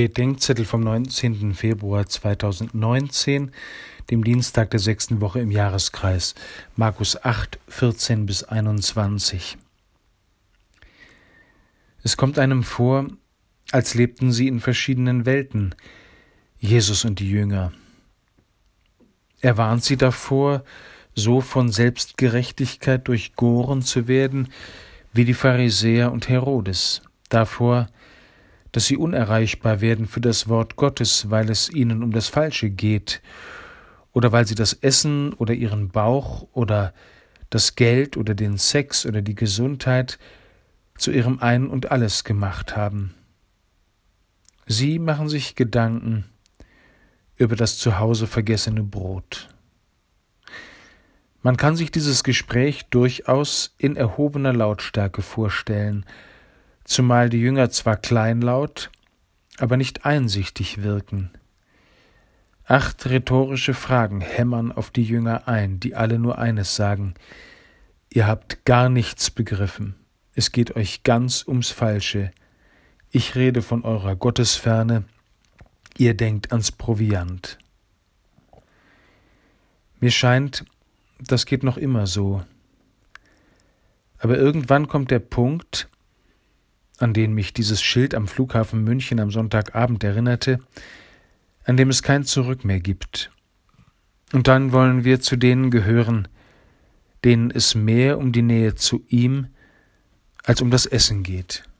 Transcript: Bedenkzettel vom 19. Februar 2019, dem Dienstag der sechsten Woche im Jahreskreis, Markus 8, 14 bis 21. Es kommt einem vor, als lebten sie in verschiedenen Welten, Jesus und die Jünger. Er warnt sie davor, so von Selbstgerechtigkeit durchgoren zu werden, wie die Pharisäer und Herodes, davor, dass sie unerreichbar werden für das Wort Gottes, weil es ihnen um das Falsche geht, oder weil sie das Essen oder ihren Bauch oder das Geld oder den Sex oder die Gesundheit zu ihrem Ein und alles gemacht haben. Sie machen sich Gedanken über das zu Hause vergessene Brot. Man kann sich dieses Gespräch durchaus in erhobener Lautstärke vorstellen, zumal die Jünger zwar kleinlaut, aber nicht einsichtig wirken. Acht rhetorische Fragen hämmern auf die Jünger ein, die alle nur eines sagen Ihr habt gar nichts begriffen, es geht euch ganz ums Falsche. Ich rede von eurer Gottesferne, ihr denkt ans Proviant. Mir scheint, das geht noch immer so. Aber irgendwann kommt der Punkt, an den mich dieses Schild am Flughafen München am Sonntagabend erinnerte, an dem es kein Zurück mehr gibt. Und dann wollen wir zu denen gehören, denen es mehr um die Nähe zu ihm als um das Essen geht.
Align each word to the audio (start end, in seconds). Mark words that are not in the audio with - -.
Bedenkzettel 0.00 0.64
vom 0.64 0.80
19. 0.80 1.52
Februar 1.52 2.06
2019, 2.06 3.50
dem 4.10 4.24
Dienstag 4.24 4.70
der 4.70 4.80
sechsten 4.80 5.20
Woche 5.20 5.40
im 5.40 5.50
Jahreskreis, 5.50 6.34
Markus 6.74 7.22
8, 7.22 7.58
14 7.68 8.24
bis 8.24 8.42
21. 8.42 9.58
Es 12.02 12.16
kommt 12.16 12.38
einem 12.38 12.62
vor, 12.62 13.08
als 13.72 13.92
lebten 13.92 14.32
sie 14.32 14.48
in 14.48 14.60
verschiedenen 14.60 15.26
Welten, 15.26 15.74
Jesus 16.58 17.04
und 17.04 17.18
die 17.18 17.30
Jünger. 17.30 17.70
Er 19.42 19.58
warnt 19.58 19.84
sie 19.84 19.98
davor, 19.98 20.64
so 21.14 21.42
von 21.42 21.70
Selbstgerechtigkeit 21.70 23.06
durchgoren 23.06 23.82
zu 23.82 24.08
werden, 24.08 24.48
wie 25.12 25.26
die 25.26 25.34
Pharisäer 25.34 26.10
und 26.10 26.30
Herodes, 26.30 27.02
davor, 27.28 27.90
dass 28.72 28.86
sie 28.86 28.96
unerreichbar 28.96 29.80
werden 29.80 30.06
für 30.06 30.20
das 30.20 30.48
Wort 30.48 30.76
Gottes, 30.76 31.30
weil 31.30 31.50
es 31.50 31.70
ihnen 31.70 32.02
um 32.02 32.12
das 32.12 32.28
Falsche 32.28 32.70
geht, 32.70 33.20
oder 34.12 34.32
weil 34.32 34.46
sie 34.46 34.54
das 34.54 34.72
Essen 34.72 35.32
oder 35.34 35.54
ihren 35.54 35.88
Bauch 35.88 36.46
oder 36.52 36.92
das 37.48 37.74
Geld 37.74 38.16
oder 38.16 38.34
den 38.34 38.58
Sex 38.58 39.06
oder 39.06 39.22
die 39.22 39.34
Gesundheit 39.34 40.18
zu 40.96 41.10
ihrem 41.10 41.38
Ein 41.40 41.68
und 41.68 41.90
alles 41.90 42.24
gemacht 42.24 42.76
haben. 42.76 43.14
Sie 44.66 44.98
machen 44.98 45.28
sich 45.28 45.54
Gedanken 45.54 46.24
über 47.36 47.56
das 47.56 47.78
zu 47.78 47.98
Hause 47.98 48.26
vergessene 48.26 48.82
Brot. 48.82 49.48
Man 51.42 51.56
kann 51.56 51.74
sich 51.74 51.90
dieses 51.90 52.22
Gespräch 52.22 52.84
durchaus 52.90 53.74
in 53.78 53.96
erhobener 53.96 54.52
Lautstärke 54.52 55.22
vorstellen, 55.22 56.04
zumal 56.90 57.30
die 57.30 57.40
Jünger 57.40 57.70
zwar 57.70 57.96
kleinlaut, 57.96 58.90
aber 59.58 59.76
nicht 59.76 60.04
einsichtig 60.04 60.82
wirken. 60.82 61.30
Acht 62.64 63.06
rhetorische 63.06 63.74
Fragen 63.74 64.20
hämmern 64.20 64.72
auf 64.72 64.90
die 64.90 65.04
Jünger 65.04 65.46
ein, 65.46 65.78
die 65.78 65.94
alle 65.94 66.18
nur 66.18 66.38
eines 66.38 66.76
sagen 66.76 67.14
Ihr 68.12 68.26
habt 68.26 68.64
gar 68.64 68.88
nichts 68.88 69.30
begriffen, 69.30 69.94
es 70.34 70.50
geht 70.50 70.74
euch 70.74 71.04
ganz 71.04 71.46
ums 71.46 71.70
Falsche. 71.70 72.32
Ich 73.12 73.36
rede 73.36 73.62
von 73.62 73.84
eurer 73.84 74.16
Gottesferne, 74.16 75.04
ihr 75.96 76.14
denkt 76.14 76.50
ans 76.50 76.72
Proviant. 76.72 77.56
Mir 80.00 80.10
scheint, 80.10 80.64
das 81.20 81.46
geht 81.46 81.62
noch 81.62 81.76
immer 81.76 82.08
so. 82.08 82.42
Aber 84.18 84.36
irgendwann 84.36 84.88
kommt 84.88 85.12
der 85.12 85.20
Punkt, 85.20 85.88
an 87.00 87.14
den 87.14 87.32
mich 87.32 87.52
dieses 87.52 87.82
Schild 87.82 88.14
am 88.14 88.28
Flughafen 88.28 88.84
München 88.84 89.20
am 89.20 89.30
Sonntagabend 89.30 90.04
erinnerte, 90.04 90.60
an 91.64 91.76
dem 91.76 91.90
es 91.90 92.02
kein 92.02 92.24
Zurück 92.24 92.64
mehr 92.64 92.80
gibt. 92.80 93.30
Und 94.32 94.48
dann 94.48 94.72
wollen 94.72 95.04
wir 95.04 95.20
zu 95.20 95.36
denen 95.36 95.70
gehören, 95.70 96.28
denen 97.24 97.50
es 97.50 97.74
mehr 97.74 98.18
um 98.18 98.32
die 98.32 98.42
Nähe 98.42 98.74
zu 98.74 99.04
ihm 99.08 99.48
als 100.44 100.62
um 100.62 100.70
das 100.70 100.86
Essen 100.86 101.22
geht. 101.22 101.64